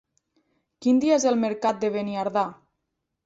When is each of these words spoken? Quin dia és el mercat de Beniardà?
Quin 0.85 1.01
dia 1.03 1.17
és 1.19 1.27
el 1.31 1.37
mercat 1.43 1.79
de 1.83 1.91
Beniardà? 1.97 2.47